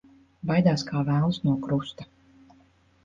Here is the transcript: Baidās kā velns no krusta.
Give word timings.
Baidās 0.51 0.85
kā 0.87 1.03
velns 1.11 1.39
no 1.49 1.53
krusta. 1.67 2.09